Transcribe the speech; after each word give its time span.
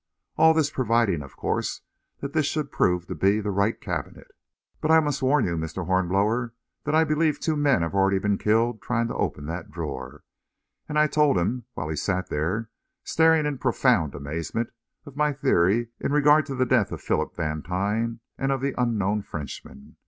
All 0.35 0.55
this 0.55 0.71
providing, 0.71 1.21
of 1.21 1.37
course, 1.37 1.81
that 2.21 2.33
this 2.33 2.47
should 2.47 2.71
prove 2.71 3.05
to 3.05 3.13
be 3.13 3.39
the 3.39 3.51
right 3.51 3.79
cabinet. 3.79 4.31
But 4.81 4.89
I 4.89 4.99
must 4.99 5.21
warn 5.21 5.45
you, 5.45 5.55
Mr. 5.57 5.85
Hornblower, 5.85 6.55
that 6.85 6.95
I 6.95 7.03
believe 7.03 7.39
two 7.39 7.55
men 7.55 7.83
have 7.83 7.93
already 7.93 8.17
been 8.17 8.39
killed 8.39 8.81
trying 8.81 9.09
to 9.09 9.13
open 9.15 9.45
that 9.45 9.69
drawer," 9.69 10.23
and 10.89 10.97
I 10.97 11.05
told 11.05 11.37
him, 11.37 11.65
while 11.75 11.87
he 11.89 11.95
sat 11.95 12.29
there 12.31 12.71
staring 13.03 13.45
in 13.45 13.59
profound 13.59 14.15
amazement, 14.15 14.71
of 15.05 15.15
my 15.15 15.33
theory 15.33 15.89
in 15.99 16.11
regard 16.11 16.47
to 16.47 16.55
the 16.55 16.65
death 16.65 16.91
of 16.91 16.99
Philip 16.99 17.35
Vantine 17.35 18.21
and 18.39 18.51
of 18.51 18.59
the 18.61 18.73
unknown 18.79 19.21
Frenchman. 19.21 19.97